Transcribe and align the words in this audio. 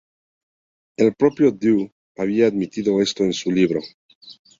El 0.97 1.13
propio 1.13 1.51
Dew 1.51 1.91
había 2.17 2.47
admitido 2.47 3.03
esto 3.03 3.23
en 3.23 3.33
su 3.33 3.51
libro. 3.51 3.81